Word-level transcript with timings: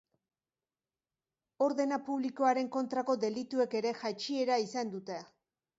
Ordena 1.65 2.01
publikoaren 2.09 2.73
kontrako 2.77 3.19
delituek 3.27 3.79
ere 3.83 3.95
jaitsiera 4.03 4.63
izan 4.71 4.97
dute. 4.99 5.25